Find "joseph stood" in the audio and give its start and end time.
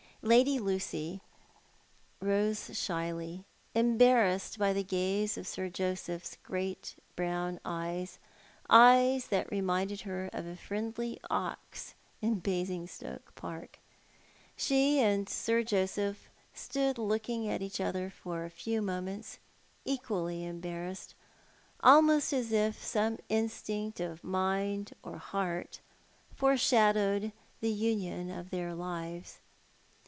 15.63-16.99